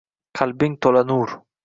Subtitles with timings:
[0.39, 1.37] Qalbing to’la nur